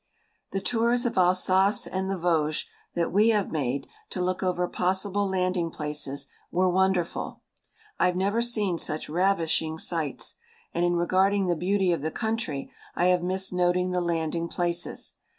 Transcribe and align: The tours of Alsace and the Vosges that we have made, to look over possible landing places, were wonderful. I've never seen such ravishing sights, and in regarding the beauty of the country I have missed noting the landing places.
The 0.49 0.61
tours 0.61 1.05
of 1.05 1.15
Alsace 1.15 1.85
and 1.85 2.09
the 2.09 2.17
Vosges 2.17 2.65
that 2.95 3.11
we 3.11 3.29
have 3.29 3.51
made, 3.51 3.85
to 4.09 4.19
look 4.19 4.41
over 4.41 4.67
possible 4.67 5.29
landing 5.29 5.69
places, 5.69 6.25
were 6.49 6.67
wonderful. 6.67 7.43
I've 7.99 8.15
never 8.15 8.41
seen 8.41 8.79
such 8.79 9.09
ravishing 9.09 9.77
sights, 9.77 10.37
and 10.73 10.83
in 10.83 10.95
regarding 10.95 11.45
the 11.45 11.55
beauty 11.55 11.91
of 11.91 12.01
the 12.01 12.09
country 12.09 12.71
I 12.95 13.09
have 13.13 13.21
missed 13.21 13.53
noting 13.53 13.91
the 13.91 14.01
landing 14.01 14.47
places. 14.47 15.17